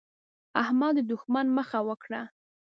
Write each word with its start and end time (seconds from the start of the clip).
احمد 0.61 0.93
د 0.97 0.99
دوښمن 1.09 1.47
مخه 1.57 1.79
وکړه. 1.87 2.21